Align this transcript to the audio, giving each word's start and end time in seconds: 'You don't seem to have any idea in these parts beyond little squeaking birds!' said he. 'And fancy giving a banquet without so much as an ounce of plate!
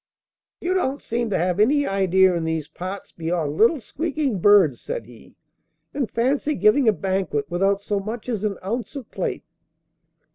'You 0.59 0.73
don't 0.73 0.99
seem 0.99 1.29
to 1.29 1.37
have 1.37 1.59
any 1.59 1.85
idea 1.85 2.33
in 2.33 2.43
these 2.43 2.67
parts 2.67 3.11
beyond 3.11 3.55
little 3.55 3.79
squeaking 3.79 4.39
birds!' 4.39 4.81
said 4.81 5.05
he. 5.05 5.35
'And 5.93 6.09
fancy 6.09 6.55
giving 6.55 6.87
a 6.87 6.91
banquet 6.91 7.45
without 7.51 7.81
so 7.81 7.99
much 7.99 8.27
as 8.27 8.43
an 8.43 8.57
ounce 8.65 8.95
of 8.95 9.11
plate! 9.11 9.43